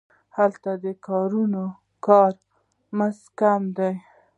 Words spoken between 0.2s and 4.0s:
هلته د کارګرانو کاري مزد کم دی